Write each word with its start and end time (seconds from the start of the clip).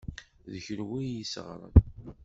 D 0.51 0.53
kunwi 0.65 0.99
i 1.03 1.07
y-isseɣren. 1.11 1.75